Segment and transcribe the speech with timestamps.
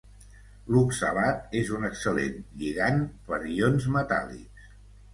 [0.75, 4.69] L'oxalat és un excel·lent lligand per ions metàl·lics.